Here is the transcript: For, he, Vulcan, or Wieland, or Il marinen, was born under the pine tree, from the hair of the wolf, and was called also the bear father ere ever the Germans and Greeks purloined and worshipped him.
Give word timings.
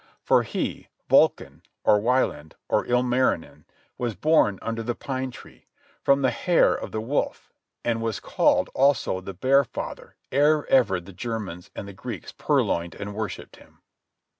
For, 0.23 0.41
he, 0.41 0.87
Vulcan, 1.11 1.61
or 1.83 1.99
Wieland, 1.99 2.55
or 2.67 2.87
Il 2.87 3.03
marinen, 3.03 3.65
was 3.99 4.15
born 4.15 4.57
under 4.59 4.81
the 4.81 4.95
pine 4.95 5.29
tree, 5.29 5.67
from 6.01 6.23
the 6.23 6.31
hair 6.31 6.73
of 6.73 6.91
the 6.91 6.99
wolf, 6.99 7.51
and 7.85 8.01
was 8.01 8.19
called 8.19 8.71
also 8.73 9.21
the 9.21 9.35
bear 9.35 9.63
father 9.63 10.15
ere 10.31 10.65
ever 10.71 10.99
the 10.99 11.13
Germans 11.13 11.69
and 11.75 11.95
Greeks 11.95 12.31
purloined 12.31 12.95
and 12.95 13.13
worshipped 13.13 13.57
him. 13.57 13.83